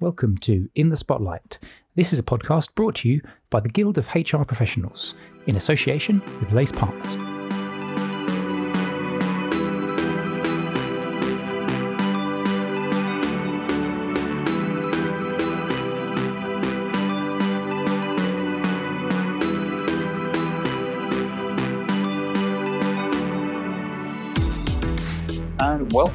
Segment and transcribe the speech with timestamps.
[0.00, 1.58] Welcome to In the Spotlight.
[1.94, 5.14] This is a podcast brought to you by the Guild of HR Professionals
[5.46, 7.18] in association with Lace Partners.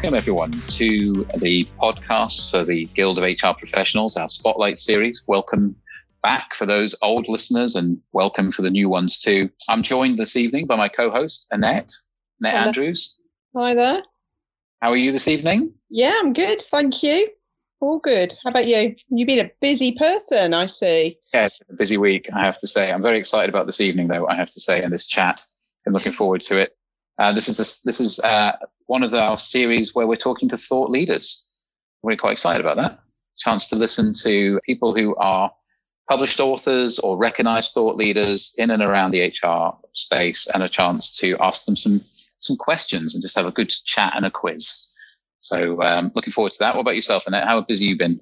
[0.06, 5.24] Welcome everyone to the podcast for the Guild of HR Professionals, our Spotlight series.
[5.28, 5.76] Welcome
[6.22, 9.50] back for those old listeners and welcome for the new ones too.
[9.68, 11.92] I'm joined this evening by my co-host, Annette,
[12.40, 12.68] Annette Hello.
[12.68, 13.20] Andrews.
[13.56, 14.04] Hi there.
[14.80, 15.74] How are you this evening?
[15.90, 16.62] Yeah, I'm good.
[16.62, 17.28] Thank you.
[17.80, 18.36] All good.
[18.44, 18.96] How about you?
[19.10, 21.18] You've been a busy person, I see.
[21.34, 22.92] Yeah, a busy week, I have to say.
[22.92, 25.42] I'm very excited about this evening, though, I have to say, and this chat.
[25.88, 26.78] I'm looking forward to it.
[27.18, 28.54] Uh, this is this, is uh,
[28.88, 31.48] one of our series where we're talking to thought leaders.
[32.04, 33.00] We're quite excited about that.
[33.38, 35.52] Chance to listen to people who are
[36.10, 41.18] published authors or recognized thought leaders in and around the HR space, and a chance
[41.18, 42.02] to ask them some
[42.40, 44.88] some questions and just have a good chat and a quiz.
[45.40, 46.76] So, um, looking forward to that.
[46.76, 47.48] What about yourself, Annette?
[47.48, 48.20] How busy you been?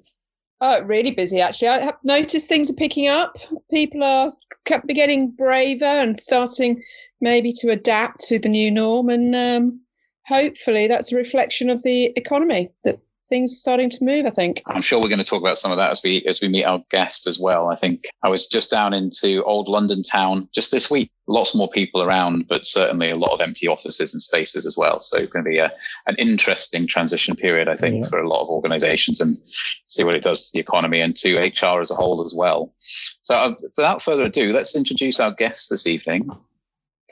[0.60, 1.68] Oh, really busy actually.
[1.68, 3.36] I have noticed things are picking up.
[3.70, 4.30] People are
[4.64, 6.82] getting braver and starting
[7.24, 9.08] maybe to adapt to the new norm.
[9.08, 9.80] And um,
[10.26, 14.62] hopefully that's a reflection of the economy that things are starting to move i think.
[14.66, 16.64] I'm sure we're going to talk about some of that as we as we meet
[16.64, 17.70] our guest as well.
[17.70, 21.10] I think i was just down into old london town just this week.
[21.26, 25.00] Lots more people around but certainly a lot of empty offices and spaces as well.
[25.00, 25.72] So it's going to be a,
[26.06, 28.10] an interesting transition period i think yeah.
[28.10, 29.38] for a lot of organizations and
[29.86, 32.74] see what it does to the economy and to hr as a whole as well.
[33.22, 36.30] So uh, without further ado let's introduce our guest this evening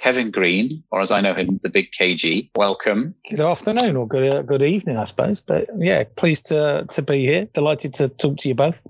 [0.03, 2.51] Kevin Green, or as I know him, the Big KG.
[2.57, 3.15] Welcome.
[3.31, 5.41] Good afternoon or good uh, good evening, I suppose.
[5.41, 7.47] But yeah, pleased to to be here.
[7.55, 8.81] Delighted to talk to you both.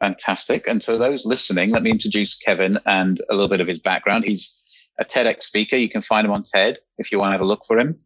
[0.00, 0.66] Fantastic.
[0.66, 4.24] And to those listening, let me introduce Kevin and a little bit of his background.
[4.24, 4.62] He's
[4.98, 5.76] a TEDx speaker.
[5.76, 7.98] You can find him on TED if you want to have a look for him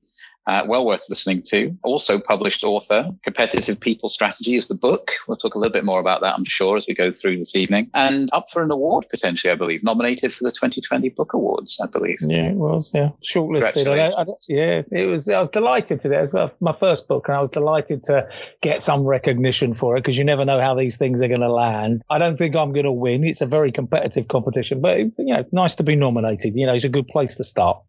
[0.48, 1.76] uh, well worth listening to.
[1.82, 5.12] Also published author, Competitive People Strategy is the book.
[5.28, 7.54] We'll talk a little bit more about that, I'm sure, as we go through this
[7.54, 7.90] evening.
[7.92, 11.86] And up for an award potentially, I believe, nominated for the 2020 Book Awards, I
[11.86, 12.16] believe.
[12.22, 12.90] Yeah, it was.
[12.94, 13.86] Yeah, shortlisted.
[13.86, 15.28] I, I, yeah, it was.
[15.28, 16.32] I was delighted to that.
[16.32, 18.26] It my first book, and I was delighted to
[18.62, 21.52] get some recognition for it because you never know how these things are going to
[21.52, 22.02] land.
[22.08, 23.24] I don't think I'm going to win.
[23.24, 26.56] It's a very competitive competition, but you know, nice to be nominated.
[26.56, 27.82] You know, it's a good place to start.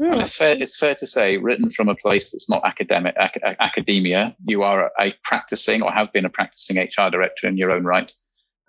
[0.00, 3.40] And it's fair, it's fair to say, written from a place that's not academic ac-
[3.60, 7.84] academia, you are a practicing or have been a practicing HR director in your own
[7.84, 8.10] right,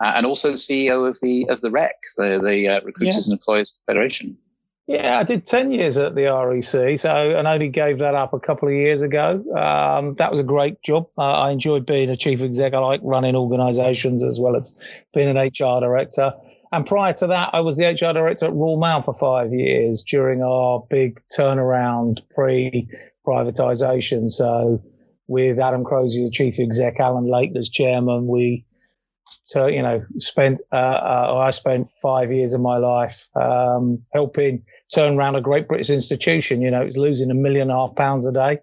[0.03, 3.31] uh, and also the CEO of the of the REC, the the uh, Recruiters yeah.
[3.31, 4.37] and Employers Federation.
[4.87, 8.39] Yeah, I did ten years at the REC, so and only gave that up a
[8.39, 9.41] couple of years ago.
[9.55, 11.07] Um, that was a great job.
[11.17, 12.73] Uh, I enjoyed being a chief exec.
[12.73, 14.77] I like running organisations as well as
[15.13, 16.33] being an HR director.
[16.71, 20.03] And prior to that, I was the HR director at Royal Mail for five years
[20.03, 22.89] during our big turnaround pre
[23.27, 24.29] privatization.
[24.29, 24.81] So
[25.27, 28.65] with Adam Crozier as chief exec, Allan Leighton as chairman, we,
[29.43, 34.63] so, you know, spent, uh, uh, I spent five years of my life, um, helping
[34.93, 36.61] turn around a great British institution.
[36.61, 38.59] You know, it was losing a million and a half pounds a day.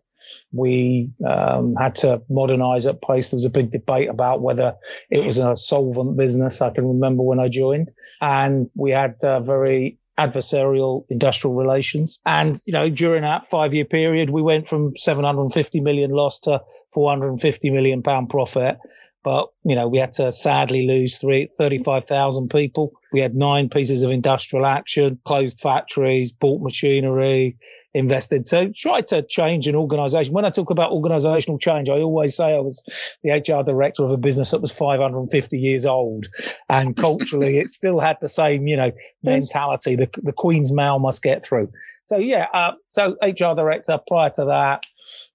[0.53, 3.31] We um, had to modernize that place.
[3.31, 4.75] There was a big debate about whether
[5.11, 6.61] it was a solvent business.
[6.63, 7.91] I can remember when I joined,
[8.21, 12.19] and we had uh, very adversarial industrial relations.
[12.27, 16.61] And you know, during that five-year period, we went from 750 million loss to
[16.93, 18.79] 450 million pound profit.
[19.25, 22.93] But you know, we had to sadly lose three, 35,000 people.
[23.13, 27.57] We had nine pieces of industrial action, closed factories, bought machinery,
[27.95, 28.47] invested.
[28.47, 30.35] So try to change an organization.
[30.35, 32.83] When I talk about organizational change, I always say I was
[33.23, 36.27] the HR director of a business that was 550 years old
[36.69, 39.97] and culturally it still had the same, you know, mentality.
[39.97, 41.71] The, the Queen's mail must get through.
[42.05, 44.87] So yeah, uh, so HR director prior to that,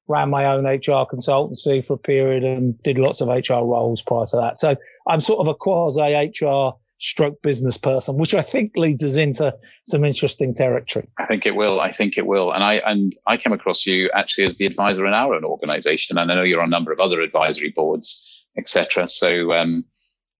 [0.07, 4.25] ran my own HR consultancy for a period and did lots of HR roles prior
[4.25, 4.57] to that.
[4.57, 4.75] So
[5.07, 6.73] I'm sort of a quasi HR
[7.03, 9.53] stroke business person, which I think leads us into
[9.83, 11.07] some interesting territory.
[11.19, 11.81] I think it will.
[11.81, 12.53] I think it will.
[12.53, 16.17] And I and I came across you actually as the advisor in our own organisation,
[16.17, 19.07] and I know you're on a number of other advisory boards, etc.
[19.09, 19.83] So um,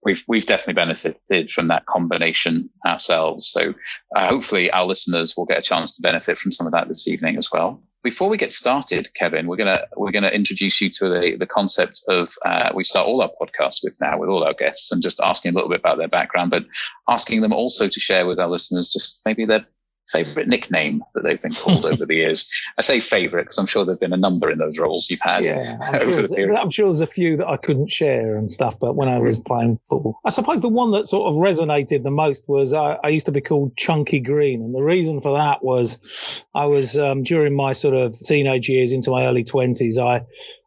[0.04, 3.46] we've we've definitely benefited from that combination ourselves.
[3.48, 3.74] So
[4.16, 7.08] uh, hopefully our listeners will get a chance to benefit from some of that this
[7.08, 11.10] evening as well before we get started, Kevin, we're gonna we're gonna introduce you to
[11.10, 14.54] the the concept of uh, we start all our podcasts with now with all our
[14.54, 16.66] guests and just asking a little bit about their background, but
[17.08, 19.66] asking them also to share with our listeners just maybe their
[20.10, 22.50] favorite nickname that they've been called over the years?
[22.78, 25.44] I say favorite because I'm sure there've been a number in those roles you've had.
[25.44, 28.80] Yeah, I'm sure, I'm sure, there's a few that I couldn't share and stuff.
[28.80, 32.12] But when I was playing football, I suppose the one that sort of resonated the
[32.12, 35.64] most was I, I used to be called Chunky Green, and the reason for that
[35.64, 39.98] was I was um, during my sort of teenage years into my early twenties.
[39.98, 40.22] I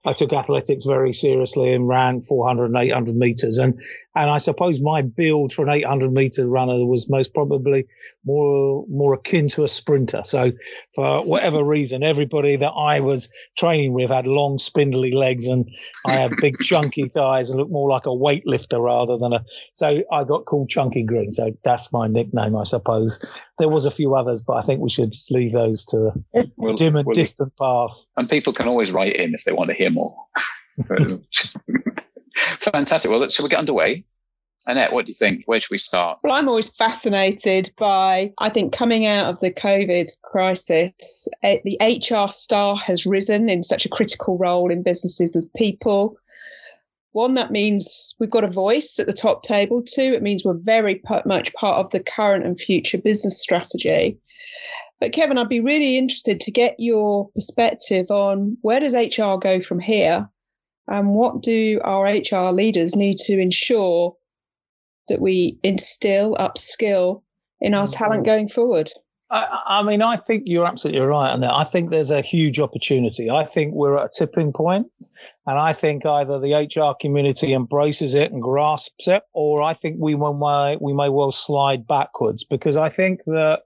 [0.06, 3.58] I took athletics very seriously and ran 400 and 800 meters.
[3.58, 3.74] And,
[4.14, 7.86] and I suppose my build for an 800 meter runner was most probably
[8.24, 10.22] more, more akin to a sprinter.
[10.24, 10.52] So
[10.94, 15.68] for whatever reason, everybody that I was training with had long, spindly legs and
[16.06, 20.02] I had big, chunky thighs and looked more like a weightlifter rather than a, so
[20.12, 21.32] I got called Chunky Green.
[21.32, 23.18] So that's my nickname, I suppose.
[23.58, 26.74] There was a few others, but I think we should leave those to a well,
[26.74, 28.12] dim and well, distant past.
[28.16, 30.16] And people can always write in if they want to hear more.
[32.36, 33.10] Fantastic.
[33.10, 34.04] Well, shall we get underway?
[34.66, 35.44] Annette, what do you think?
[35.46, 36.18] Where should we start?
[36.22, 41.78] Well, I'm always fascinated by, I think, coming out of the COVID crisis, eh, the
[41.80, 46.16] HR star has risen in such a critical role in businesses with people.
[47.12, 49.82] One, that means we've got a voice at the top table.
[49.82, 54.18] Two, it means we're very much part of the current and future business strategy.
[55.00, 59.60] But Kevin, I'd be really interested to get your perspective on where does HR go
[59.60, 60.28] from here,
[60.88, 64.16] and what do our HR leaders need to ensure
[65.08, 67.22] that we instill, upskill
[67.60, 68.30] in our talent mm-hmm.
[68.30, 68.90] going forward?
[69.28, 71.52] I, I, mean, I think you're absolutely right on that.
[71.52, 73.28] I think there's a huge opportunity.
[73.28, 74.86] I think we're at a tipping point,
[75.46, 79.96] and I think either the HR community embraces it and grasps it, or I think
[79.98, 83.62] we may we may well slide backwards because I think that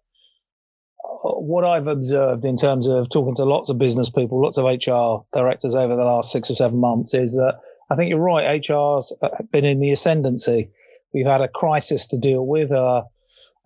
[1.34, 5.24] what I've observed in terms of talking to lots of business people, lots of HR
[5.32, 7.60] directors over the last six or seven months is that
[7.90, 8.60] I think you're right.
[8.64, 10.70] HR's uh, been in the ascendancy.
[11.12, 13.02] We've had a crisis to deal with, uh,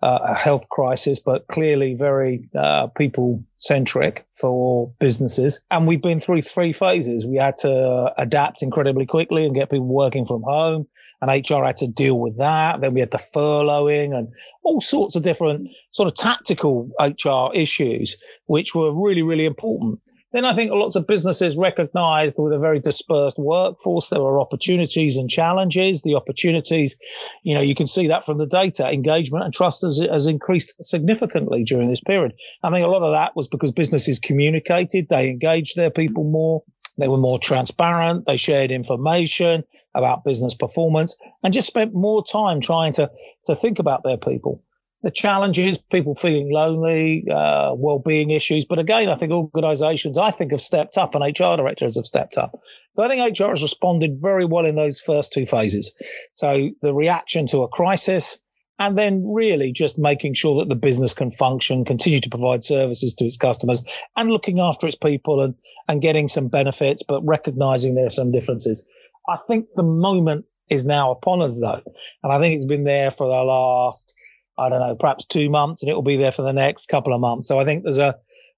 [0.01, 5.61] uh, a health crisis, but clearly very uh, people centric for businesses.
[5.71, 7.25] And we've been through three phases.
[7.25, 10.87] We had to adapt incredibly quickly and get people working from home,
[11.21, 12.81] and HR had to deal with that.
[12.81, 14.27] Then we had the furloughing and
[14.63, 19.99] all sorts of different sort of tactical HR issues, which were really, really important.
[20.35, 25.15] Then I think lots of businesses recognized with a very dispersed workforce, there were opportunities
[25.15, 26.01] and challenges.
[26.01, 26.97] The opportunities,
[27.43, 28.91] you know, you can see that from the data.
[28.91, 32.33] Engagement and trust has, has increased significantly during this period.
[32.63, 36.63] I think a lot of that was because businesses communicated, they engaged their people more.
[36.97, 38.25] They were more transparent.
[38.25, 43.09] They shared information about business performance and just spent more time trying to,
[43.45, 44.61] to think about their people
[45.05, 48.65] the challenges, people feeling lonely, uh, well-being issues.
[48.65, 52.39] But again, I think organisations, I think, have stepped up, and HR directors have stepped
[52.39, 52.59] up.
[52.93, 55.93] So I think HR has responded very well in those first two phases.
[56.33, 58.39] So the reaction to a crisis,
[58.79, 63.13] and then really just making sure that the business can function, continue to provide services
[63.13, 63.83] to its customers,
[64.17, 65.53] and looking after its people and
[65.87, 68.89] and getting some benefits, but recognizing there are some differences.
[69.29, 71.83] I think the moment is now upon us, though,
[72.23, 74.15] and I think it's been there for the last
[74.57, 77.13] I don't know, perhaps two months, and it will be there for the next couple
[77.13, 77.47] of months.
[77.47, 78.15] So I think there's a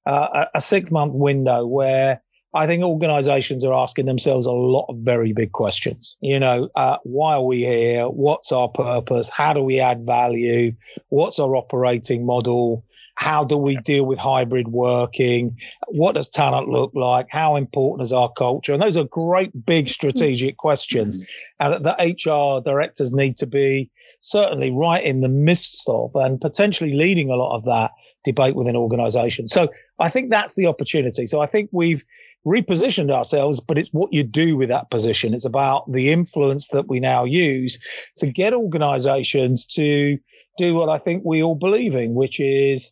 [0.08, 2.22] a, a six month window where
[2.54, 6.18] I think organizations are asking themselves a lot of very big questions.
[6.22, 8.06] You know, uh, why are we here?
[8.06, 9.30] What's our purpose?
[9.30, 10.74] How do we add value?
[11.10, 12.84] What's our operating model?
[13.16, 15.58] How do we deal with hybrid working?
[15.88, 17.28] What does talent look like?
[17.30, 18.74] How important is our culture?
[18.74, 19.92] And those are great, big mm-hmm.
[19.92, 21.74] strategic questions mm-hmm.
[21.74, 23.90] and that HR directors need to be
[24.22, 27.92] certainly right in the midst of and potentially leading a lot of that
[28.24, 29.52] debate within organizations.
[29.52, 31.28] So I think that's the opportunity.
[31.28, 32.04] So I think we've
[32.46, 35.34] repositioned ourselves, but it's what you do with that position.
[35.34, 37.78] It's about the influence that we now use
[38.18, 40.18] to get organizations to
[40.58, 42.92] do what I think we all believe in, which is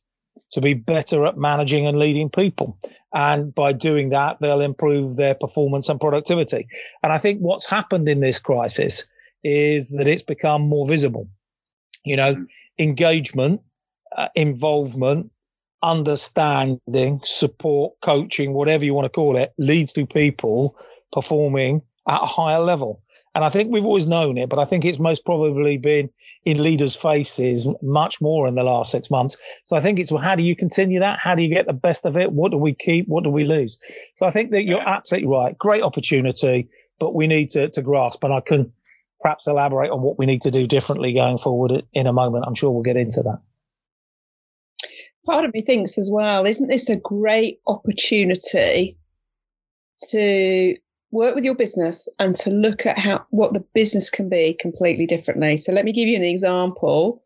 [0.52, 2.78] to be better at managing and leading people.
[3.14, 6.68] And by doing that, they'll improve their performance and productivity.
[7.04, 9.06] And I think what's happened in this crisis
[9.44, 11.28] is that it's become more visible.
[12.04, 12.46] You know, mm.
[12.80, 13.62] engagement,
[14.16, 15.32] uh, involvement,
[15.84, 20.78] understanding, support, coaching, whatever you want to call it, leads to people
[21.12, 23.02] performing at a higher level.
[23.36, 26.10] And I think we've always known it, but I think it's most probably been
[26.46, 29.36] in leaders' faces much more in the last six months.
[29.66, 31.20] So I think it's well, how do you continue that?
[31.20, 32.32] How do you get the best of it?
[32.32, 33.08] What do we keep?
[33.10, 33.78] What do we lose?
[34.14, 35.58] So I think that you're absolutely right.
[35.58, 38.24] Great opportunity, but we need to, to grasp.
[38.24, 38.72] And I can
[39.22, 42.46] perhaps elaborate on what we need to do differently going forward in a moment.
[42.48, 43.42] I'm sure we'll get into that.
[45.26, 48.98] Part of me thinks as well, isn't this a great opportunity
[50.10, 50.78] to
[51.16, 55.08] work with your business and to look at how what the business can be completely
[55.08, 55.58] differently?
[55.58, 57.22] So let me give you an example.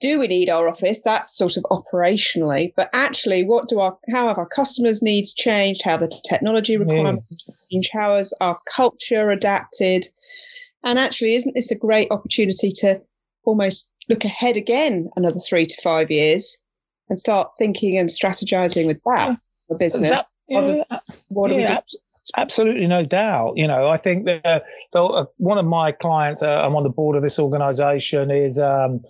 [0.00, 1.00] do we need our office?
[1.02, 5.82] That's sort of operationally, but actually, what do our how have our customers' needs changed?
[5.82, 7.54] How the technology requirements yeah.
[7.72, 7.90] change?
[7.92, 10.06] How has our culture adapted?
[10.84, 13.00] And actually, isn't this a great opportunity to
[13.44, 16.56] almost look ahead again another three to five years
[17.08, 20.10] and start thinking and strategizing with that for business?
[20.10, 20.60] That, yeah,
[21.28, 21.98] what yeah, do
[22.36, 23.54] Absolutely, no doubt.
[23.56, 26.90] You know, I think that uh, uh, one of my clients, uh, I'm on the
[26.90, 29.00] board of this organization, is um,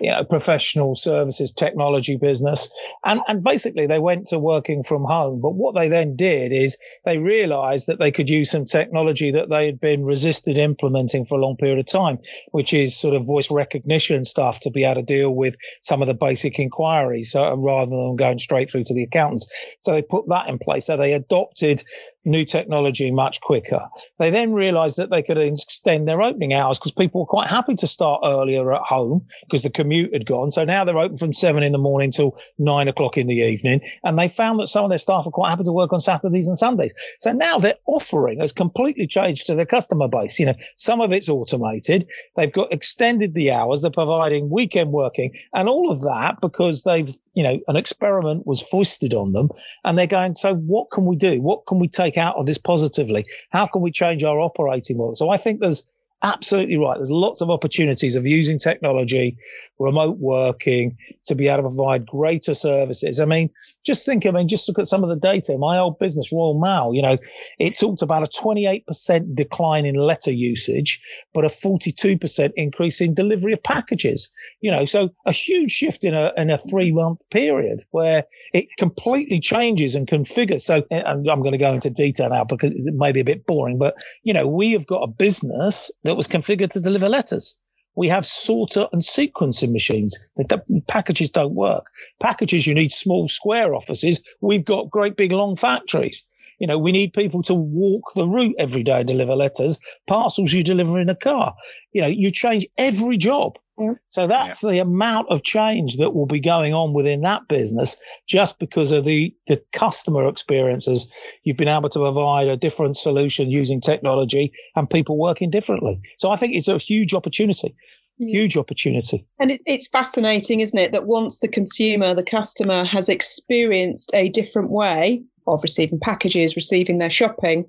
[0.00, 2.68] you know, professional services technology business.
[3.04, 5.40] And, and basically they went to working from home.
[5.40, 9.48] But what they then did is they realized that they could use some technology that
[9.48, 12.18] they had been resisted implementing for a long period of time,
[12.50, 16.08] which is sort of voice recognition stuff to be able to deal with some of
[16.08, 19.46] the basic inquiries rather than going straight through to the accountants.
[19.78, 20.86] So they put that in place.
[20.86, 21.84] So they adopted
[22.24, 23.80] new technology much quicker.
[24.18, 27.74] They then realized that they could extend their opening hours because people were quite happy
[27.74, 30.50] to start earlier at home because the commute had gone.
[30.50, 33.80] So now they're open from seven in the morning till nine o'clock in the evening.
[34.04, 36.48] And they found that some of their staff are quite happy to work on Saturdays
[36.48, 36.94] and Sundays.
[37.18, 40.38] So now their offering has completely changed to their customer base.
[40.38, 42.06] You know, some of it's automated.
[42.36, 43.82] They've got extended the hours.
[43.82, 48.60] They're providing weekend working and all of that because they've, you know, an experiment was
[48.60, 49.48] foisted on them
[49.84, 51.40] and they're going, so what can we do?
[51.40, 53.24] What can we take out of this positively?
[53.50, 55.16] How can we change our operating model?
[55.16, 55.86] So I think there's
[56.22, 56.96] absolutely right.
[56.96, 59.36] There's lots of opportunities of using technology,
[59.78, 63.20] remote working to be able to provide greater services.
[63.20, 63.50] I mean,
[63.84, 65.56] just think, I mean, just look at some of the data.
[65.58, 67.18] My old business, Royal Mail, you know,
[67.58, 71.00] it talked about a 28% decline in letter usage,
[71.34, 74.30] but a 42% increase in delivery of packages.
[74.60, 78.66] You know, so a huge shift in a, in a three month period where it
[78.78, 80.60] completely changes and configures.
[80.60, 83.46] So and I'm going to go into detail now because it may be a bit
[83.46, 87.08] boring, but you know, we have got a business that that was configured to deliver
[87.08, 87.58] letters.
[87.94, 90.18] We have sorter and sequencing machines.
[90.36, 91.86] The packages don't work.
[92.20, 94.22] Packages, you need small square offices.
[94.42, 96.22] We've got great big long factories.
[96.58, 99.78] You know, we need people to walk the route every day, and deliver letters.
[100.06, 101.54] Parcels you deliver in a car.
[101.92, 103.58] You know, you change every job.
[104.08, 104.70] So that's yeah.
[104.70, 107.96] the amount of change that will be going on within that business
[108.28, 111.10] just because of the, the customer experiences.
[111.44, 116.00] You've been able to provide a different solution using technology and people working differently.
[116.18, 117.74] So I think it's a huge opportunity.
[118.18, 119.26] Huge opportunity.
[119.40, 124.28] And it, it's fascinating, isn't it, that once the consumer, the customer has experienced a
[124.28, 127.64] different way of receiving packages, receiving their shopping,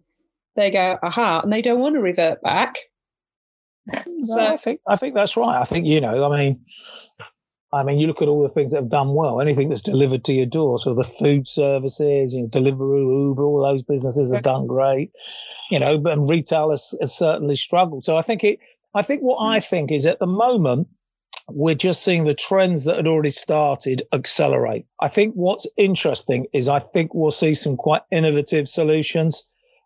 [0.55, 2.75] they go, aha, and they don't want to revert back
[3.92, 5.60] so, no, I think I think that's right.
[5.60, 6.66] I think you know, I mean,
[7.74, 9.42] I mean, you look at all the things that have done well.
[9.42, 13.63] Anything that's delivered to your door, so the food services, you know, Deliveroo, Uber, all
[13.63, 15.12] those businesses have done great.
[15.72, 18.06] You know, and retail has, has certainly struggled.
[18.06, 18.60] So I think it.
[18.96, 19.66] I think what I mm.
[19.66, 20.88] think is at the moment
[21.50, 24.86] we're just seeing the trends that had already started accelerate.
[25.02, 29.44] I think what's interesting is I think we'll see some quite innovative solutions.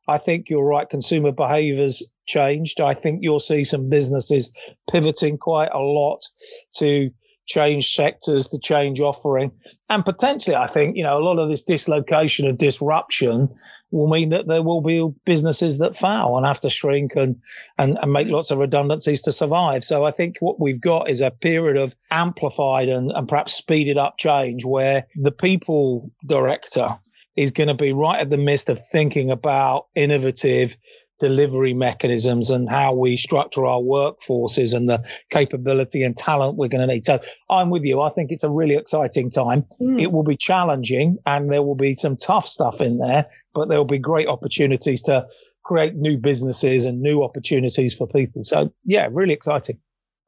[0.08, 0.90] I think you're right.
[0.90, 2.82] Consumer behaviors changed.
[2.82, 4.52] I think you'll see some businesses
[4.90, 6.22] pivoting quite a lot
[6.76, 7.10] to
[7.48, 9.52] change sectors, to change offering.
[9.90, 13.50] And potentially, I think, you know, a lot of this dislocation and disruption
[13.92, 17.38] will mean that there will be businesses that fail and have to shrink and,
[17.78, 19.82] and, and make lots of redundancies to survive.
[19.82, 23.98] So I think what we've got is a period of amplified and, and perhaps speeded
[23.98, 27.00] up change where the people director
[27.38, 30.76] is going to be right at the midst of thinking about innovative
[31.20, 36.88] delivery mechanisms and how we structure our workforces and the capability and talent we're going
[36.88, 37.06] to need.
[37.06, 38.02] So I'm with you.
[38.02, 39.66] I think it's a really exciting time.
[39.82, 40.02] Mm.
[40.02, 43.78] It will be challenging and there will be some tough stuff in there, but there
[43.78, 45.26] will be great opportunities to
[45.64, 48.44] create new businesses and new opportunities for people.
[48.44, 49.80] So yeah, really exciting.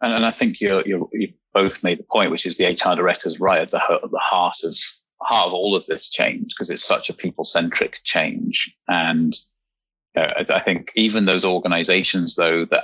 [0.01, 2.95] And, and I think you're, you're, you both made the point, which is the HR
[2.95, 4.75] directors right at the, at the heart of
[5.21, 8.75] heart of all of this change because it's such a people centric change.
[8.87, 9.37] And
[10.15, 12.83] uh, I think even those organizations, though, that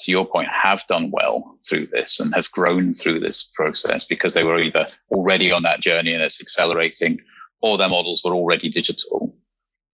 [0.00, 4.34] to your point, have done well through this and have grown through this process because
[4.34, 7.20] they were either already on that journey and it's accelerating
[7.62, 9.34] or their models were already digital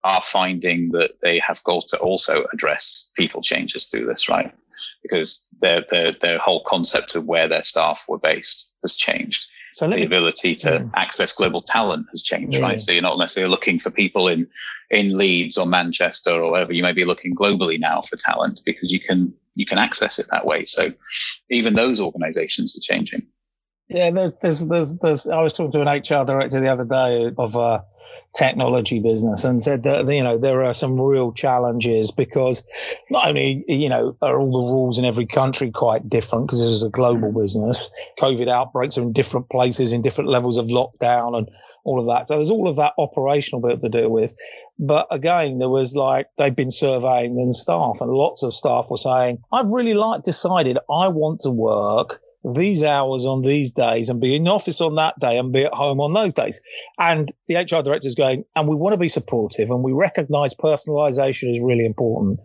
[0.02, 4.52] are finding that they have got to also address people changes through this, right?
[5.02, 9.47] Because their, their, their whole concept of where their staff were based has changed.
[9.72, 11.00] So the ability to yeah.
[11.00, 12.64] access global talent has changed, yeah.
[12.64, 12.80] right?
[12.80, 14.46] So you're not necessarily looking for people in
[14.90, 16.72] in Leeds or Manchester or wherever.
[16.72, 20.26] You may be looking globally now for talent because you can you can access it
[20.30, 20.64] that way.
[20.64, 20.92] So
[21.50, 23.20] even those organisations are changing.
[23.90, 27.32] Yeah, there's, there's, there's, there's, I was talking to an HR director the other day
[27.37, 27.85] of a
[28.32, 32.62] technology business and said that, you know, there are some real challenges because
[33.11, 36.68] not only, you know, are all the rules in every country quite different because this
[36.68, 37.42] is a global mm.
[37.42, 37.90] business.
[38.20, 41.50] COVID outbreaks are in different places, in different levels of lockdown and
[41.82, 42.28] all of that.
[42.28, 44.32] So there's all of that operational bit to deal with.
[44.78, 48.97] But again, there was like, they've been surveying the staff and lots of staff were
[48.97, 54.20] saying, I've really like decided I want to work these hours on these days and
[54.20, 56.61] be in office on that day and be at home on those days.
[56.99, 60.54] And the HR director is going, and we want to be supportive and we recognize
[60.54, 62.40] personalization is really important.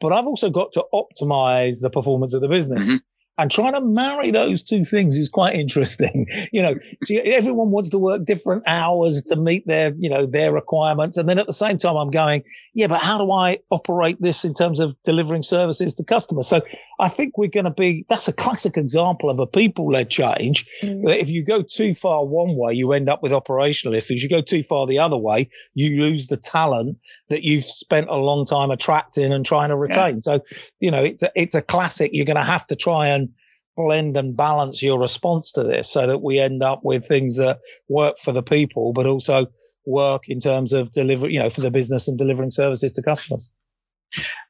[0.00, 2.88] But I've also got to optimize the performance of the business.
[2.88, 2.96] Mm-hmm.
[3.40, 6.26] And trying to marry those two things is quite interesting.
[6.52, 10.52] you know, so everyone wants to work different hours to meet their, you know, their
[10.52, 11.16] requirements.
[11.16, 12.42] And then at the same time, I'm going,
[12.74, 16.48] yeah, but how do I operate this in terms of delivering services to customers?
[16.48, 16.60] So
[17.00, 20.66] I think we're going to be, that's a classic example of a people led change.
[20.82, 21.10] Mm.
[21.10, 24.22] If you go too far one way, you end up with operational issues.
[24.22, 26.98] You go too far the other way, you lose the talent
[27.30, 30.16] that you've spent a long time attracting and trying to retain.
[30.16, 30.20] Yeah.
[30.20, 30.40] So,
[30.78, 32.10] you know, it's a, it's a classic.
[32.12, 33.29] You're going to have to try and
[33.76, 37.60] blend and balance your response to this so that we end up with things that
[37.88, 39.46] work for the people, but also
[39.86, 43.52] work in terms of deliver, you know, for the business and delivering services to customers.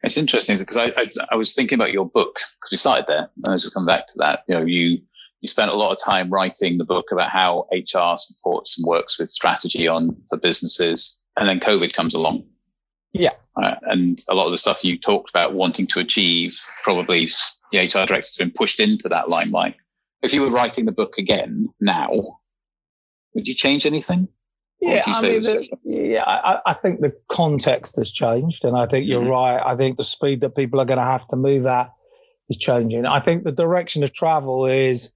[0.02, 3.28] It's interesting because I, I, I was thinking about your book because we started there.
[3.44, 4.40] And I just come back to that.
[4.48, 4.98] You know, you
[5.40, 9.18] you spent a lot of time writing the book about how HR supports and works
[9.18, 12.44] with strategy on for businesses, and then COVID comes along.
[13.12, 17.28] Yeah, uh, and a lot of the stuff you talked about wanting to achieve, probably
[17.72, 19.76] the HR director has been pushed into that limelight.
[20.22, 22.10] If you were writing the book again now,
[23.34, 24.28] would you change anything?
[24.80, 29.06] Yeah, I mean, the, yeah, I, I, think the context has changed, and I think
[29.06, 29.30] you're mm-hmm.
[29.30, 29.62] right.
[29.62, 31.92] I think the speed that people are going to have to move at
[32.48, 33.04] is changing.
[33.04, 35.12] I think the direction of travel is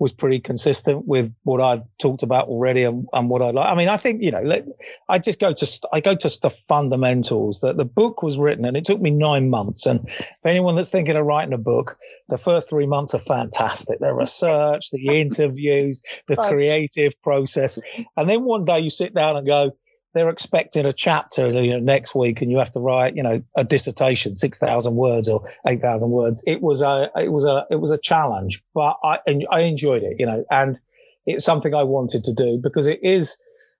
[0.00, 3.66] was pretty consistent with what I've talked about already and, and what I like.
[3.66, 4.64] I mean, I think, you know, let,
[5.10, 8.78] I just go to, I go to the fundamentals that the book was written and
[8.78, 9.84] it took me nine months.
[9.84, 10.10] And
[10.42, 11.98] for anyone that's thinking of writing a book,
[12.30, 14.00] the first three months are fantastic.
[14.00, 17.78] The research, the interviews, the creative process.
[18.16, 19.72] And then one day you sit down and go,
[20.14, 23.40] they're expecting a chapter you know, next week and you have to write you know
[23.56, 26.42] a dissertation 6000 words or 8000 words.
[26.46, 29.18] It was a it was a it was a challenge but i
[29.50, 30.78] i enjoyed it you know and
[31.26, 33.36] it's something i wanted to do because it is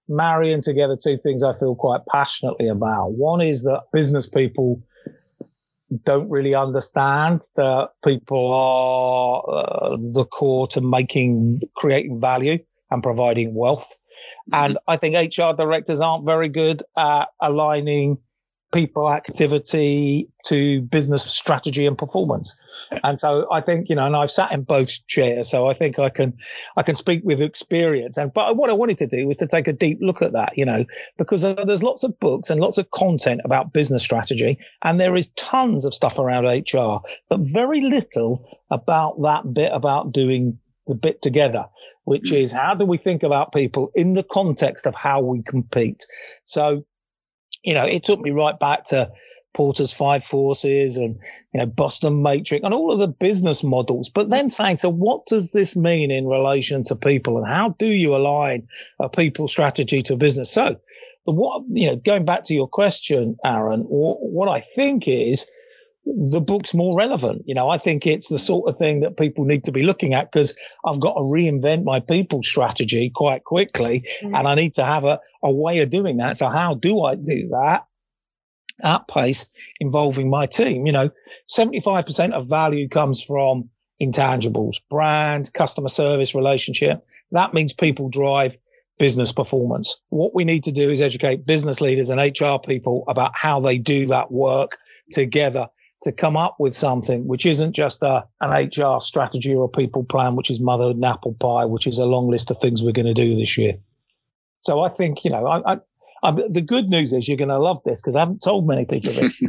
[0.09, 3.13] marrying together two things i feel quite passionately about.
[3.13, 4.83] One is that business people
[6.05, 12.59] don't really understand that people are uh, the core to making creating value
[12.91, 13.97] and providing wealth
[14.53, 18.19] and I think HR directors aren't very good at aligning
[18.73, 22.57] people activity to business strategy and performance.
[23.03, 25.99] And so I think, you know, and I've sat in both chairs, so I think
[25.99, 26.37] I can,
[26.77, 28.17] I can speak with experience.
[28.17, 30.57] And, but what I wanted to do was to take a deep look at that,
[30.57, 30.85] you know,
[31.19, 34.59] because uh, there's lots of books and lots of content about business strategy.
[34.85, 40.13] And there is tons of stuff around HR, but very little about that bit about
[40.13, 40.59] doing
[40.91, 41.65] the bit together,
[42.05, 42.43] which mm.
[42.43, 46.05] is how do we think about people in the context of how we compete?
[46.45, 46.85] So,
[47.65, 49.11] you know, it took me right back to
[49.55, 51.19] Porter's Five Forces and,
[51.53, 55.27] you know, Boston Matrix and all of the business models, but then saying, so what
[55.27, 58.67] does this mean in relation to people and how do you align
[59.01, 60.53] a people strategy to a business?
[60.53, 60.77] So,
[61.25, 65.51] what, you know, going back to your question, Aaron, what I think is,
[66.07, 67.43] the book's more relevant.
[67.47, 70.15] You know, I think it's the sort of thing that people need to be looking
[70.15, 74.37] at because I've got to reinvent my people strategy quite quickly mm.
[74.37, 76.37] and I need to have a, a way of doing that.
[76.37, 77.87] So how do I do that?
[78.83, 79.47] At pace
[79.79, 81.11] involving my team, you know,
[81.55, 83.69] 75% of value comes from
[84.01, 87.07] intangibles, brand, customer service, relationship.
[87.31, 88.57] That means people drive
[88.99, 90.01] business performance.
[90.09, 93.77] What we need to do is educate business leaders and HR people about how they
[93.77, 94.79] do that work
[95.11, 95.69] together
[96.03, 100.05] to come up with something which isn't just a, an HR strategy or a people
[100.05, 102.93] plan, which is mothered and apple pie, which is a long list of things we're
[102.93, 103.75] going to do this year.
[104.61, 105.79] So I think, you know, I, I,
[106.23, 108.85] I'm, the good news is you're going to love this because I haven't told many
[108.85, 109.43] people this.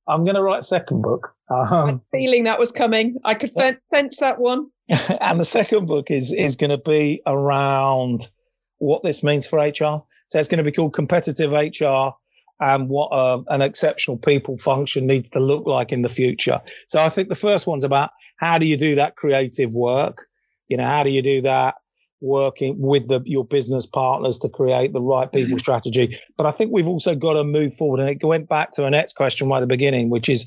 [0.08, 1.34] I'm going to write a second book.
[1.50, 3.16] Um, feeling that was coming.
[3.24, 4.70] I could sense that one.
[5.20, 8.28] and the second book is is going to be around
[8.78, 10.02] what this means for HR.
[10.26, 12.10] So it's going to be called Competitive HR
[12.60, 16.60] and what uh, an exceptional people function needs to look like in the future.
[16.86, 20.26] So I think the first one's about how do you do that creative work?
[20.68, 21.74] You know, how do you do that
[22.20, 25.58] working with the, your business partners to create the right people mm-hmm.
[25.58, 26.18] strategy.
[26.36, 28.00] But I think we've also got to move forward.
[28.00, 30.46] And it went back to Annette's question right at the beginning, which is,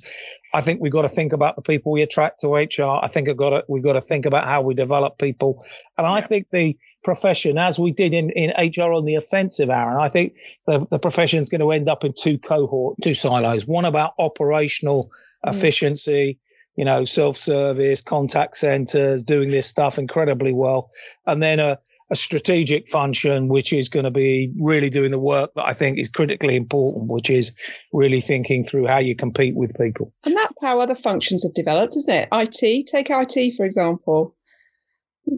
[0.54, 3.00] I think we've got to think about the people we attract to HR.
[3.04, 5.66] I think I've got to, we've got to think about how we develop people.
[5.98, 10.02] And I think the profession, as we did in, in HR on the offensive, Aaron,
[10.02, 10.34] I think
[10.66, 13.66] the, the profession is going to end up in two cohort, two silos.
[13.68, 15.12] One about operational
[15.46, 15.54] mm.
[15.54, 16.40] efficiency
[16.76, 20.90] you know, self-service, contact centers, doing this stuff incredibly well.
[21.28, 21.78] And then a,
[22.10, 26.00] a strategic function, which is going to be really doing the work that I think
[26.00, 27.52] is critically important, which is
[27.92, 30.14] really thinking through how you compete with people.
[30.24, 32.30] And that's how other functions have developed, isn't it?
[32.32, 34.36] IT, take IT, for example.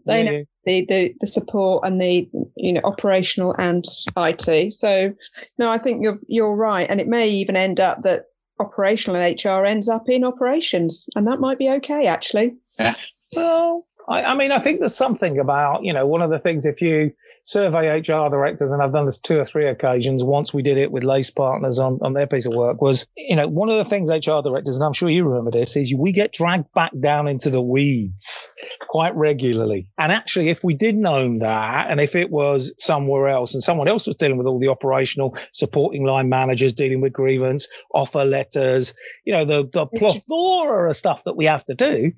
[0.05, 0.31] They yeah.
[0.31, 3.85] know the, the, the support and the you know operational and
[4.17, 4.73] IT.
[4.73, 5.13] So
[5.57, 6.87] no, I think you're you're right.
[6.89, 8.25] And it may even end up that
[8.59, 12.55] operational and HR ends up in operations, and that might be okay actually.
[12.79, 12.95] Yeah.
[13.35, 16.65] Well, I, I, mean, I think there's something about, you know, one of the things
[16.65, 17.11] if you
[17.43, 20.91] survey HR directors, and I've done this two or three occasions, once we did it
[20.91, 23.89] with Lace Partners on, on their piece of work, was, you know, one of the
[23.89, 27.27] things HR directors, and I'm sure you remember this, is we get dragged back down
[27.27, 28.51] into the weeds
[28.89, 29.89] quite regularly.
[29.97, 33.87] And actually, if we didn't own that, and if it was somewhere else and someone
[33.87, 38.93] else was dealing with all the operational supporting line managers, dealing with grievance, offer letters,
[39.25, 42.11] you know, the, the plethora of stuff that we have to do,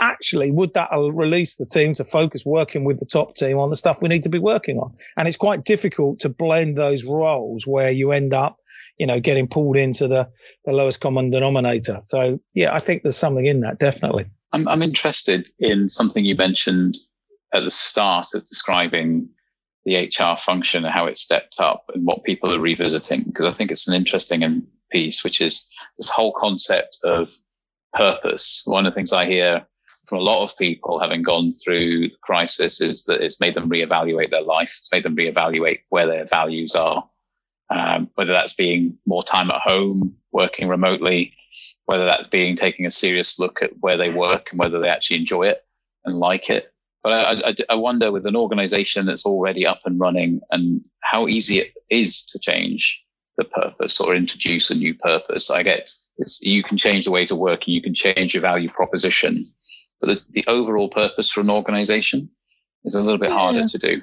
[0.00, 3.76] actually, would that release the team to focus working with the top team on the
[3.76, 4.94] stuff we need to be working on?
[5.16, 8.56] And it's quite difficult to blend those roles where you end up,
[8.98, 10.28] you know, getting pulled into the,
[10.64, 11.98] the lowest common denominator.
[12.00, 14.26] So, yeah, I think there's something in that, definitely.
[14.52, 16.96] I'm, I'm interested in something you mentioned
[17.52, 19.28] at the start of describing
[19.84, 23.52] the HR function and how it stepped up and what people are revisiting, because I
[23.52, 27.30] think it's an interesting piece, which is this whole concept of
[27.94, 28.62] purpose.
[28.66, 29.66] One of the things I hear
[30.08, 33.68] from a lot of people having gone through the crisis is that it's made them
[33.68, 34.74] reevaluate their life.
[34.78, 37.08] It's made them reevaluate where their values are,
[37.70, 41.34] um, whether that's being more time at home, working remotely,
[41.84, 45.18] whether that's being taking a serious look at where they work and whether they actually
[45.18, 45.64] enjoy it
[46.04, 46.72] and like it.
[47.02, 51.28] But I, I, I wonder with an organization that's already up and running and how
[51.28, 53.04] easy it is to change
[53.36, 55.50] the purpose or introduce a new purpose.
[55.50, 55.90] I get
[56.40, 59.46] you can change the ways of working, you can change your value proposition,
[60.00, 62.30] but the, the overall purpose for an organization
[62.84, 63.38] is a little bit yeah.
[63.38, 64.02] harder to do.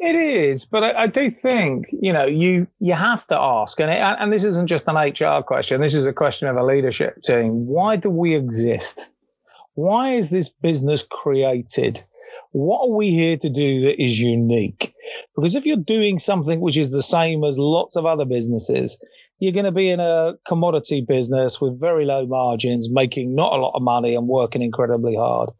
[0.00, 3.90] It is, but I, I, do think you know you you have to ask, and
[3.90, 5.80] it, and this isn't just an HR question.
[5.80, 7.66] This is a question of a leadership team.
[7.66, 9.08] Why do we exist?
[9.74, 12.02] Why is this business created?
[12.52, 14.94] What are we here to do that is unique?
[15.34, 19.00] Because if you're doing something which is the same as lots of other businesses,
[19.38, 23.56] you're going to be in a commodity business with very low margins, making not a
[23.56, 25.50] lot of money and working incredibly hard.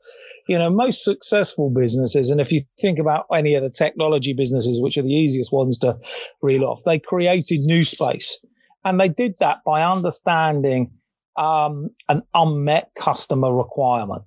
[0.48, 4.80] You know, most successful businesses, and if you think about any of the technology businesses,
[4.80, 5.96] which are the easiest ones to
[6.42, 8.38] reel off, they created new space.
[8.84, 10.90] And they did that by understanding
[11.36, 14.22] um, an unmet customer requirement.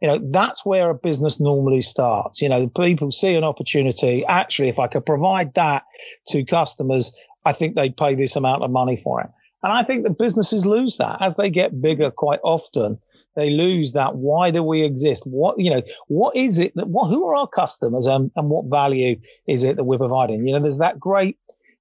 [0.00, 2.42] You know, that's where a business normally starts.
[2.42, 4.22] You know, people see an opportunity.
[4.26, 5.84] Actually, if I could provide that
[6.28, 9.30] to customers, I think they pay this amount of money for it.
[9.62, 12.98] And I think that businesses lose that as they get bigger quite often.
[13.34, 14.14] They lose that.
[14.14, 15.26] Why do we exist?
[15.26, 18.66] What, you know, what is it that, what, who are our customers and, and what
[18.66, 20.46] value is it that we're providing?
[20.46, 21.38] You know, there's that great,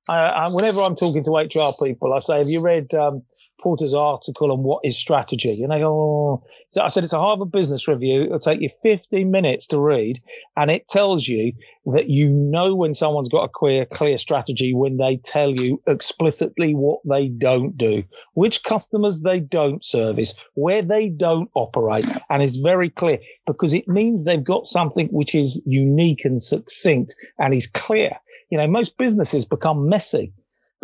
[0.10, 3.24] uh, whenever I'm talking to HR people, I say, have you read, um,
[3.64, 5.64] Porter's article on what is strategy.
[5.64, 6.44] And they go, oh.
[6.70, 8.24] so I said, it's a Harvard Business Review.
[8.24, 10.20] It'll take you 15 minutes to read.
[10.58, 11.54] And it tells you
[11.86, 16.76] that you know when someone's got a clear, clear strategy when they tell you explicitly
[16.76, 22.06] what they don't do, which customers they don't service, where they don't operate.
[22.30, 27.16] And it's very clear because it means they've got something which is unique and succinct
[27.40, 28.20] and is clear.
[28.54, 30.32] You know, most businesses become messy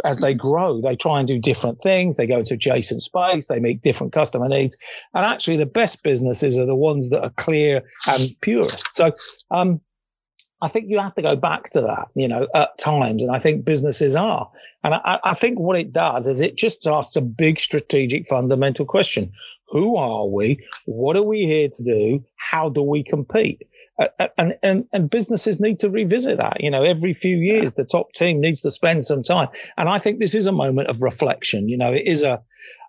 [0.04, 2.18] as they grow, they try and do different things.
[2.18, 3.46] They go to adjacent space.
[3.46, 4.76] They meet different customer needs.
[5.14, 8.64] And actually, the best businesses are the ones that are clear and pure.
[8.94, 9.14] So,
[9.52, 9.82] um,
[10.64, 13.22] I think you have to go back to that, you know, at times.
[13.22, 14.50] And I think businesses are.
[14.84, 18.86] And I, I think what it does is it just asks a big strategic fundamental
[18.88, 19.32] question.
[19.68, 20.66] Who are we?
[20.88, 22.26] What are we here to do?
[22.38, 23.68] How do we compete?
[24.00, 26.62] Uh, uh, and, and, and businesses need to revisit that.
[26.62, 29.50] You know, every few years, the top team needs to spend some time.
[29.78, 31.68] And I think this is a moment of reflection.
[31.68, 32.42] You know, it is a,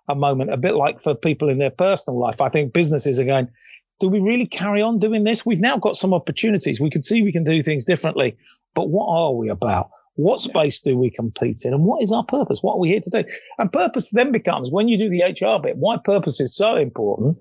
[0.07, 2.39] a moment a bit like for people in their personal life.
[2.41, 3.49] I think businesses are going,
[3.99, 5.45] do we really carry on doing this?
[5.45, 6.79] We've now got some opportunities.
[6.79, 8.37] We can see we can do things differently,
[8.73, 9.89] but what are we about?
[10.15, 11.73] What space do we compete in?
[11.73, 12.59] And what is our purpose?
[12.61, 13.23] What are we here to do?
[13.59, 17.37] And purpose then becomes when you do the HR bit, why purpose is so important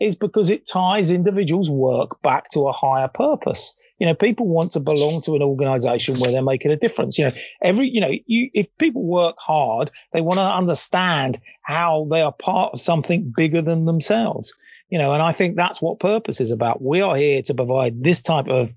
[0.00, 3.76] is because it ties individuals' work back to a higher purpose.
[3.98, 7.18] You know, people want to belong to an organization where they're making a difference.
[7.18, 7.32] You know,
[7.62, 12.32] every, you know, you, if people work hard, they want to understand how they are
[12.32, 14.54] part of something bigger than themselves
[14.90, 18.02] you know and i think that's what purpose is about we are here to provide
[18.02, 18.72] this type of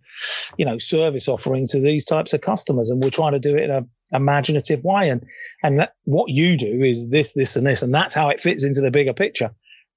[0.57, 3.63] you know service offering to these types of customers and we're trying to do it
[3.63, 5.25] in a imaginative way and
[5.63, 8.63] and that, what you do is this this and this and that's how it fits
[8.63, 9.51] into the bigger picture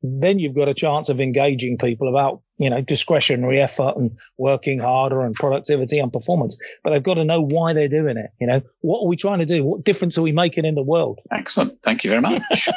[0.06, 4.78] then you've got a chance of engaging people about you know discretionary effort and working
[4.78, 8.46] harder and productivity and performance but they've got to know why they're doing it you
[8.46, 11.20] know what are we trying to do what difference are we making in the world
[11.32, 12.68] excellent thank you very much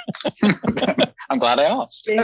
[1.29, 2.09] i'm glad i asked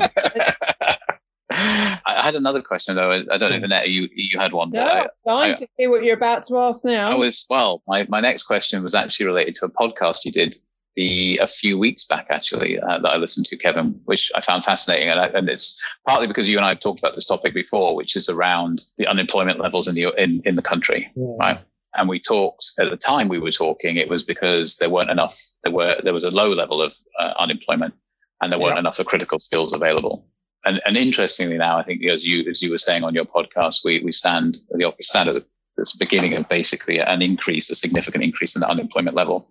[1.51, 3.11] I had another question though.
[3.11, 3.61] I don't know, hmm.
[3.61, 4.71] Vanessa, you you had one.
[4.71, 7.11] No, I, I, to hear what you're about to ask now.
[7.11, 7.81] I was well.
[7.87, 10.55] My my next question was actually related to a podcast you did
[10.95, 14.63] the a few weeks back actually uh, that I listened to, Kevin, which I found
[14.63, 15.77] fascinating, and, I, and it's
[16.07, 19.07] partly because you and I have talked about this topic before, which is around the
[19.07, 21.35] unemployment levels in the in in the country, yeah.
[21.39, 21.59] right?
[21.97, 25.39] And we talked at the time we were talking, it was because there weren't enough.
[25.63, 27.93] There were there was a low level of uh, unemployment,
[28.41, 28.79] and there weren't yeah.
[28.79, 30.25] enough of critical skills available
[30.65, 33.85] and, and interestingly now, I think as you as you were saying on your podcast,
[33.85, 35.45] we we stand the office stand at the
[35.77, 39.49] this beginning of basically an increase, a significant increase in the unemployment level,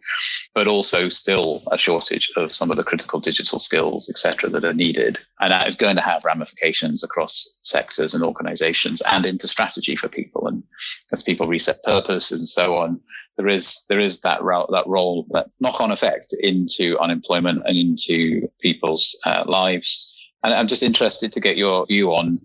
[0.54, 4.64] but also still a shortage of some of the critical digital skills, et cetera, that
[4.64, 5.18] are needed.
[5.40, 10.08] And that is going to have ramifications across sectors and organizations and into strategy for
[10.08, 10.46] people.
[10.46, 10.62] And
[11.12, 13.00] as people reset purpose and so on,
[13.37, 17.76] there is there is that role, that role, that knock on effect into unemployment and
[17.76, 22.38] into people's uh, lives and I'm just interested to get your view on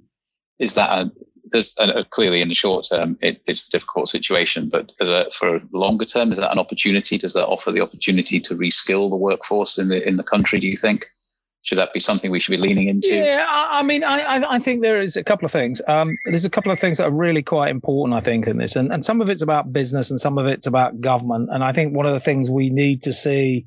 [0.58, 1.12] is that a,
[1.52, 5.30] there's a, uh, clearly in the short term it, it's a difficult situation, but a,
[5.32, 7.18] for longer term, is that an opportunity?
[7.18, 10.60] Does that offer the opportunity to reskill the workforce in the in the country?
[10.60, 11.08] Do you think?
[11.62, 13.10] Should that be something we should be leaning into?
[13.10, 15.82] Yeah, I, I mean, I, I think there is a couple of things.
[15.88, 18.76] Um, there's a couple of things that are really quite important, I think, in this,
[18.76, 21.50] and, and some of it's about business and some of it's about government.
[21.52, 23.66] And I think one of the things we need to see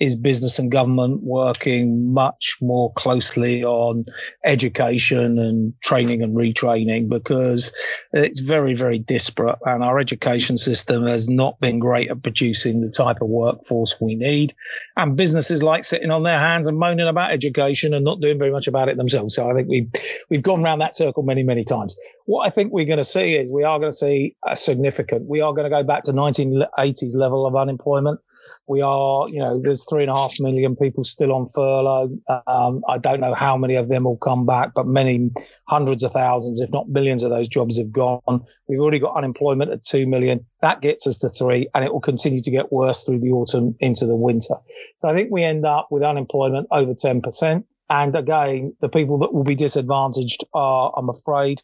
[0.00, 4.04] is business and government working much more closely on
[4.44, 7.72] education and training and retraining because
[8.12, 12.90] it's very, very disparate, and our education system has not been great at producing the
[12.90, 14.54] type of workforce we need.
[14.96, 18.50] And businesses like sitting on their hands and moaning about education and not doing very
[18.50, 19.34] much about it themselves.
[19.34, 19.90] So I think we've
[20.30, 21.96] we've gone around that circle many many times.
[22.26, 25.26] What I think we're going to see is we are going to see a significant.
[25.26, 28.20] We are going to go back to 1980s level of unemployment.
[28.66, 32.10] We are, you know, there's three and a half million people still on furlough.
[32.46, 35.30] Um, I don't know how many of them will come back, but many
[35.66, 38.44] hundreds of thousands, if not millions of those jobs have gone.
[38.68, 40.44] We've already got unemployment at 2 million.
[40.60, 43.76] That gets us to three and it will continue to get worse through the autumn
[43.80, 44.56] into the winter.
[44.96, 47.64] So I think we end up with unemployment over 10%.
[47.90, 51.60] And again, the people that will be disadvantaged are, I'm afraid,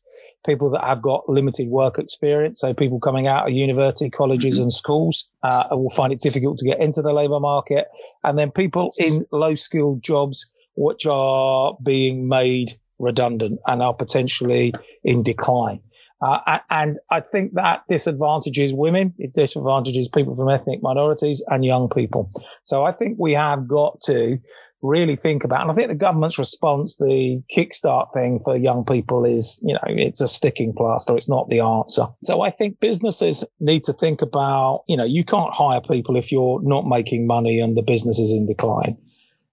[0.46, 2.60] people that have got limited work experience.
[2.60, 6.64] So people coming out of university, colleges and schools uh, will find it difficult to
[6.64, 7.88] get into the labour market.
[8.22, 14.72] And then people in low skilled jobs, which are being made redundant and are potentially
[15.02, 15.80] in decline.
[16.22, 21.88] Uh, and I think that disadvantages women, it disadvantages people from ethnic minorities and young
[21.90, 22.30] people.
[22.62, 24.38] So I think we have got to
[24.85, 25.62] really think about.
[25.62, 29.81] And I think the government's response, the kickstart thing for young people is, you know,
[29.87, 31.16] it's a sticking plaster.
[31.16, 32.07] It's not the answer.
[32.23, 36.31] So I think businesses need to think about, you know, you can't hire people if
[36.31, 38.99] you're not making money and the business is in decline.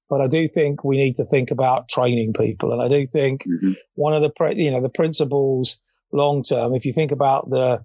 [0.10, 2.74] But I do think we need to think about training people.
[2.74, 3.72] And I do think mm-hmm.
[3.96, 5.80] one of the, you know, the principles
[6.12, 7.82] long term, if you think about the,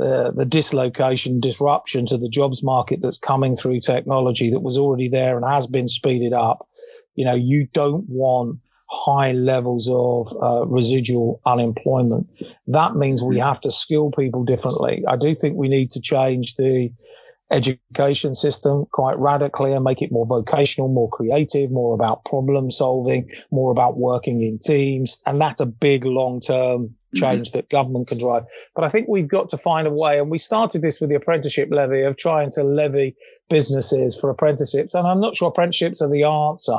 [0.00, 5.08] uh, the dislocation, disruption to the jobs market that's coming through technology that was already
[5.08, 6.66] there and has been speeded up.
[7.16, 12.28] You know, you don't want high levels of uh, residual unemployment.
[12.68, 15.02] That means we have to skill people differently.
[15.08, 16.90] I do think we need to change the
[17.50, 23.26] education system quite radically and make it more vocational, more creative, more about problem solving,
[23.50, 25.20] more about working in teams.
[25.26, 27.58] And that's a big long term change mm-hmm.
[27.58, 28.44] that government can drive.
[28.74, 31.16] But I think we've got to find a way, and we started this with the
[31.16, 33.16] apprenticeship levy of trying to levy
[33.48, 34.94] businesses for apprenticeships.
[34.94, 36.78] And I'm not sure apprenticeships are the answer,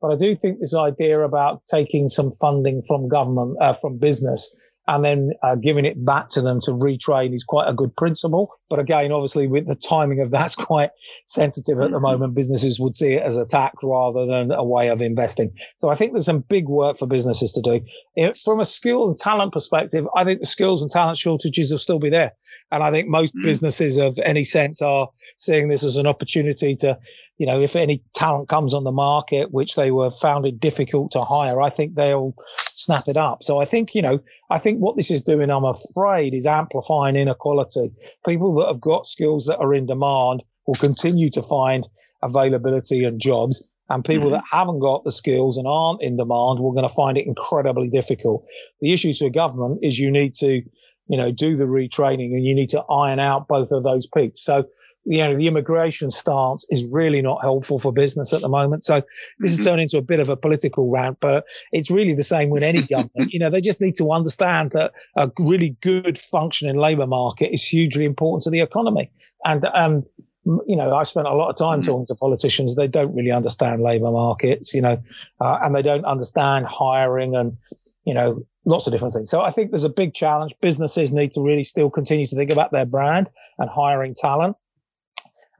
[0.00, 4.54] but I do think this idea about taking some funding from government, uh, from business
[4.86, 8.50] and then uh, giving it back to them to retrain is quite a good principle.
[8.68, 10.90] But again, obviously, with the timing of that's quite
[11.26, 12.02] sensitive at the mm-hmm.
[12.02, 12.34] moment.
[12.34, 15.52] Businesses would see it as a tax rather than a way of investing.
[15.76, 17.80] So I think there's some big work for businesses to do.
[18.16, 21.78] It, from a skill and talent perspective, I think the skills and talent shortages will
[21.78, 22.32] still be there.
[22.72, 23.42] And I think most mm.
[23.42, 26.98] businesses of any sense are seeing this as an opportunity to,
[27.40, 31.10] you know, if any talent comes on the market, which they were found it difficult
[31.12, 32.34] to hire, I think they'll
[32.70, 33.42] snap it up.
[33.42, 37.16] So I think, you know, I think what this is doing, I'm afraid, is amplifying
[37.16, 37.94] inequality.
[38.26, 41.88] People that have got skills that are in demand will continue to find
[42.22, 43.66] availability and jobs.
[43.88, 44.34] And people mm-hmm.
[44.34, 47.88] that haven't got the skills and aren't in demand, we're going to find it incredibly
[47.88, 48.44] difficult.
[48.82, 50.60] The issue to a government is you need to
[51.10, 54.44] you know, do the retraining and you need to iron out both of those peaks.
[54.44, 54.64] So,
[55.04, 58.84] you know, the immigration stance is really not helpful for business at the moment.
[58.84, 59.02] So
[59.40, 59.56] this mm-hmm.
[59.56, 62.62] has turned into a bit of a political rant, but it's really the same with
[62.62, 63.32] any government.
[63.32, 67.66] you know, they just need to understand that a really good functioning labour market is
[67.66, 69.10] hugely important to the economy.
[69.44, 70.04] And, um,
[70.44, 71.90] you know, I spent a lot of time mm-hmm.
[71.90, 72.76] talking to politicians.
[72.76, 75.02] They don't really understand labour markets, you know,
[75.40, 77.56] uh, and they don't understand hiring and,
[78.04, 79.30] you know, lots of different things.
[79.30, 80.54] So I think there's a big challenge.
[80.60, 84.56] Businesses need to really still continue to think about their brand and hiring talent.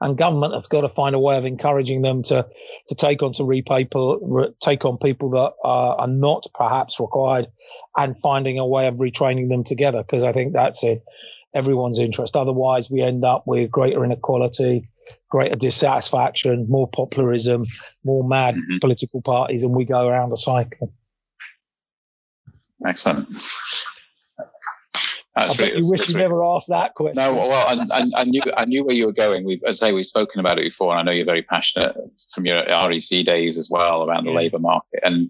[0.01, 2.47] And government has got to find a way of encouraging them to,
[2.87, 3.87] to take on to repay,
[4.59, 7.47] take on people that are, are not perhaps required
[7.95, 10.03] and finding a way of retraining them together.
[10.03, 10.99] Cause I think that's in
[11.53, 12.35] everyone's interest.
[12.35, 14.81] Otherwise we end up with greater inequality,
[15.29, 17.63] greater dissatisfaction, more popularism,
[18.03, 18.77] more mad mm-hmm.
[18.81, 20.91] political parties, and we go around the cycle.
[22.85, 23.27] Excellent.
[25.35, 27.15] That's I bet you wish you never asked that question.
[27.15, 29.45] No, well, I, I, I, knew I knew where you were going.
[29.45, 31.95] We've, as I say, we've spoken about it before, and I know you're very passionate
[32.33, 34.37] from your REC days as well around the yeah.
[34.37, 35.29] labour market, and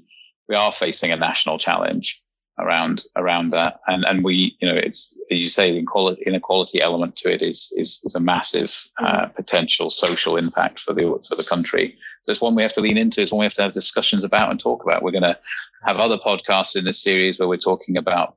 [0.50, 2.22] we are facing a national challenge
[2.60, 3.80] around around that.
[3.88, 7.42] And and we, you know, it's as you say, the inequality, inequality element to it
[7.42, 9.36] is is, is a massive uh, mm.
[9.36, 11.98] potential social impact for the for the country.
[12.24, 13.22] So it's one we have to lean into.
[13.22, 15.02] It's one we have to have discussions about and talk about.
[15.02, 15.40] We're going to
[15.84, 18.36] have other podcasts in this series where we're talking about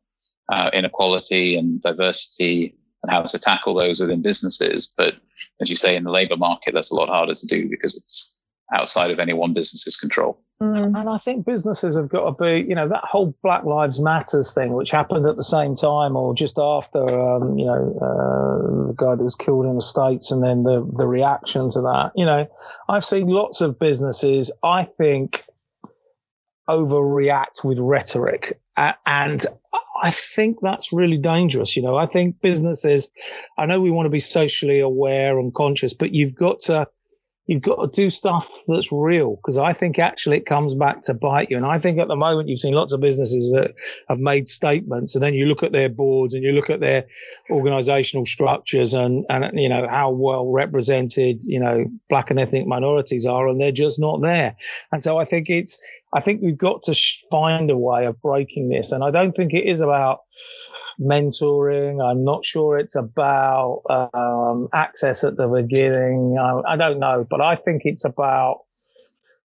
[0.51, 4.91] uh, inequality and diversity and how to tackle those within businesses.
[4.97, 5.17] But
[5.61, 8.41] as you say, in the labor market, that's a lot harder to do because it's
[8.73, 10.41] outside of any one business's control.
[10.63, 10.99] Mm.
[10.99, 14.55] And I think businesses have got to be, you know, that whole Black Lives Matters
[14.55, 18.95] thing, which happened at the same time or just after, um, you know, uh, the
[18.97, 22.13] guy that was killed in the States and then the, the reaction to that.
[22.15, 22.47] You know,
[22.89, 25.43] I've seen lots of businesses, I think,
[26.69, 28.61] overreact with rhetoric.
[28.77, 29.45] and
[30.03, 31.77] I think that's really dangerous.
[31.77, 33.11] You know, I think businesses,
[33.59, 36.87] I know we want to be socially aware and conscious, but you've got to,
[37.47, 41.15] you've got to do stuff that's real because I think actually it comes back to
[41.15, 41.57] bite you.
[41.57, 43.75] And I think at the moment you've seen lots of businesses that
[44.09, 47.05] have made statements and then you look at their boards and you look at their
[47.51, 53.27] organizational structures and, and, you know, how well represented, you know, black and ethnic minorities
[53.27, 54.57] are and they're just not there.
[54.91, 55.79] And so I think it's,
[56.15, 56.95] I think we've got to
[57.31, 58.91] find a way of breaking this.
[58.91, 60.21] And I don't think it is about,
[61.01, 62.05] mentoring.
[62.05, 63.83] I'm not sure it's about
[64.15, 66.37] um, access at the beginning.
[66.39, 68.61] I, I don't know, but I think it's about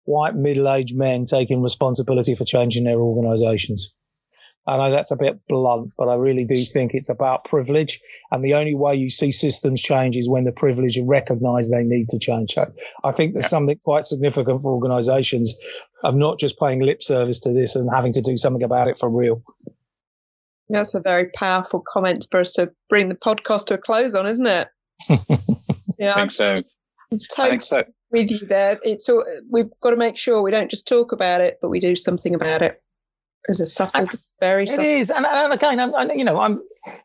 [0.05, 3.93] white middle-aged men taking responsibility for changing their organizations.
[4.67, 7.99] I know that's a bit blunt, but I really do think it's about privilege.
[8.29, 12.09] And the only way you see systems change is when the privilege recognize they need
[12.09, 12.53] to change.
[12.53, 12.65] So
[13.03, 13.49] I think there's yeah.
[13.49, 15.57] something quite significant for organizations
[16.03, 18.99] of not just paying lip service to this and having to do something about it
[18.99, 19.41] for real.
[20.69, 24.27] That's a very powerful comment for us to bring the podcast to a close on,
[24.27, 24.67] isn't it?
[25.97, 26.61] yeah, I think so.
[27.11, 27.83] Totally I think so.
[28.11, 31.41] With you there, it's all, we've got to make sure we don't just talk about
[31.41, 32.81] it, but we do something about it.
[33.43, 34.05] Because it's subtle,
[34.39, 34.85] very subtle.
[34.85, 36.59] It is, and, and again, I'm, I, you know, I'm,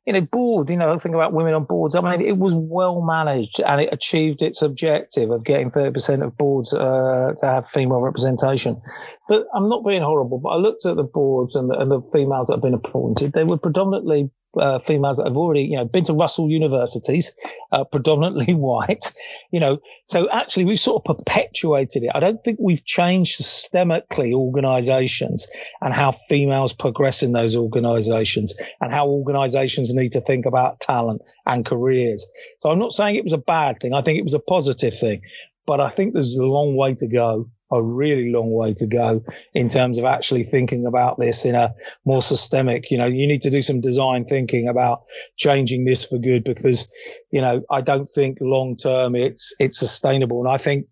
[0.05, 0.69] you know, board.
[0.69, 1.95] You know, I think about women on boards.
[1.95, 6.23] I mean, it was well managed, and it achieved its objective of getting thirty percent
[6.23, 8.81] of boards uh, to have female representation.
[9.29, 10.39] But I'm not being horrible.
[10.39, 13.33] But I looked at the boards and the, and the females that have been appointed.
[13.33, 17.33] They were predominantly uh, females that have already, you know, been to Russell universities,
[17.73, 19.13] uh, predominantly white,
[19.51, 19.79] you know.
[20.05, 22.11] So actually, we've sort of perpetuated it.
[22.15, 25.47] I don't think we've changed systemically organisations
[25.81, 31.23] and how females progress in those organisations and how organisations need to think about talent
[31.47, 32.27] and careers.
[32.61, 33.95] So I'm not saying it was a bad thing.
[33.95, 35.23] I think it was a positive thing,
[35.67, 39.23] but I think there's a long way to go a really long way to go
[39.55, 41.75] in terms of actually thinking about this in a
[42.05, 45.05] more systemic, you know, you need to do some design thinking about
[45.37, 46.89] changing this for good because,
[47.31, 50.41] you know, I don't think long term it's, it's sustainable.
[50.41, 50.87] And I think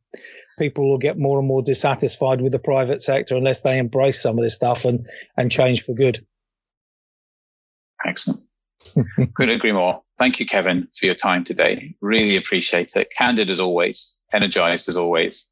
[0.59, 4.39] people will get more and more dissatisfied with the private sector unless they embrace some
[4.39, 5.05] of this stuff and,
[5.37, 6.25] and change for good.
[8.05, 8.41] Excellent.
[9.35, 10.03] Couldn't agree more.
[10.19, 11.95] thank you, Kevin, for your time today.
[12.01, 13.09] Really appreciate it.
[13.17, 15.52] Candid as always, energized as always.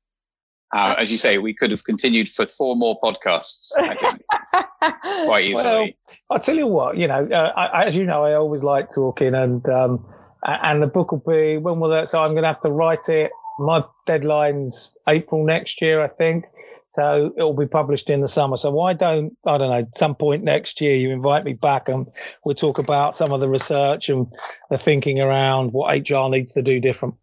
[0.72, 3.72] Uh, as you say, we could have continued for four more podcasts
[5.24, 5.54] quite easily.
[5.54, 5.88] Well,
[6.30, 9.34] I'll tell you what, you know, uh, I, as you know, I always like talking,
[9.34, 10.06] and um,
[10.44, 12.08] and the book will be when will that?
[12.08, 13.30] So I'm going to have to write it.
[13.58, 16.46] My deadline's April next year, I think.
[16.92, 18.56] So it'll be published in the summer.
[18.56, 22.08] So why don't I don't know some point next year you invite me back and
[22.44, 24.26] we'll talk about some of the research and
[24.70, 27.14] the thinking around what HR needs to do different.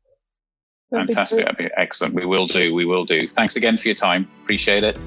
[0.91, 1.45] Fantastic.
[1.45, 2.15] That'd be excellent.
[2.15, 2.73] We will do.
[2.73, 3.27] We will do.
[3.27, 4.27] Thanks again for your time.
[4.43, 4.97] Appreciate it.